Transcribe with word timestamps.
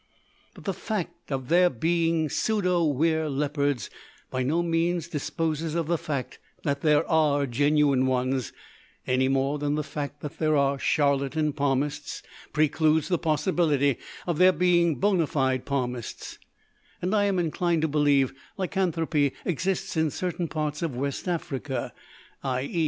But 0.55 0.63
the 0.63 0.73
fact 0.73 1.31
of 1.31 1.47
there 1.47 1.69
being 1.69 2.27
pseudo 2.27 2.83
wer 2.85 3.29
leopards 3.29 3.91
by 4.31 4.41
no 4.41 4.63
means 4.63 5.07
disposes 5.09 5.75
of 5.75 5.85
the 5.85 5.97
fact 5.99 6.39
that 6.63 6.81
there 6.81 7.07
are 7.07 7.45
genuine 7.45 8.07
ones, 8.07 8.51
any 9.05 9.27
more 9.27 9.59
than 9.59 9.75
the 9.75 9.83
fact 9.83 10.21
that 10.21 10.39
there 10.39 10.57
are 10.57 10.79
charlatan 10.79 11.53
palmists 11.53 12.23
precludes 12.51 13.09
the 13.09 13.19
possibility 13.19 13.99
of 14.25 14.39
there 14.39 14.51
being 14.51 14.95
bona 14.95 15.27
fide 15.27 15.67
palmists; 15.67 16.39
and 16.99 17.13
I 17.13 17.25
am 17.25 17.37
inclined 17.37 17.83
to 17.83 17.87
believe 17.87 18.33
lycanthropy 18.57 19.33
exists 19.45 19.95
in 19.95 20.09
certain 20.09 20.47
parts 20.47 20.81
of 20.81 20.95
West 20.95 21.27
Africa 21.27 21.93
(_i.e. 22.43 22.79